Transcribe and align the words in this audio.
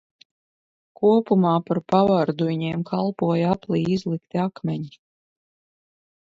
Kopumā 1.01 1.51
par 1.67 1.81
pavardu 1.95 2.49
viņiem 2.49 2.87
kalpoja 2.89 3.53
aplī 3.59 3.85
izlikti 3.99 4.45
akmeņi. 4.49 5.01